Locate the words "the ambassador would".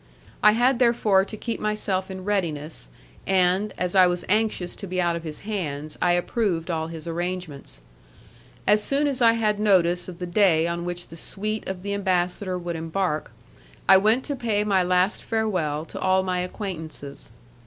11.83-12.75